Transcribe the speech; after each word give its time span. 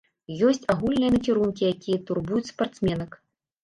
Ёсць 0.47 0.65
агульныя 0.75 1.15
накірункі, 1.17 1.71
якія 1.75 2.03
турбуюць 2.11 2.47
спартсменак. 2.53 3.25